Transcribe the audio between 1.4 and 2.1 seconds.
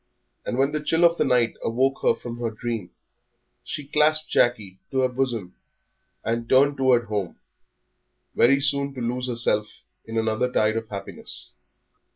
awoke